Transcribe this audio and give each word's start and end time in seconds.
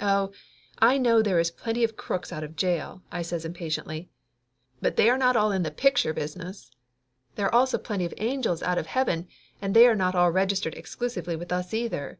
"Oh, 0.00 0.32
I 0.80 0.98
know 0.98 1.22
there 1.22 1.40
is 1.40 1.50
plenty 1.50 1.82
of 1.82 1.96
crooks 1.96 2.30
out 2.30 2.44
of 2.44 2.56
jail," 2.56 3.00
I 3.10 3.22
says 3.22 3.46
impatiently, 3.46 4.10
"but 4.82 4.96
they 4.96 5.08
are 5.08 5.16
not 5.16 5.34
all 5.34 5.50
in 5.50 5.62
the 5.62 5.70
picture 5.70 6.10
Laughter 6.10 6.20
Limited 6.20 6.34
13 6.34 6.42
business. 6.44 6.70
There 7.36 7.46
are 7.46 7.54
also 7.54 7.78
plenty 7.78 8.04
of 8.04 8.12
angels 8.18 8.62
out 8.62 8.76
of 8.76 8.88
heaven, 8.88 9.28
and 9.62 9.72
they 9.74 9.88
are 9.88 9.96
not 9.96 10.14
all 10.14 10.30
registered 10.30 10.74
exclusively 10.74 11.36
with 11.36 11.50
us, 11.50 11.72
either. 11.72 12.18